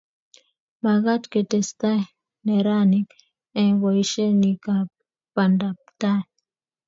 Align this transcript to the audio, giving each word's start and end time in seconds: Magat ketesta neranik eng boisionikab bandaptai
Magat 0.83 1.23
ketesta 1.31 1.91
neranik 2.47 3.09
eng 3.59 3.73
boisionikab 3.81 4.87
bandaptai 5.35 6.21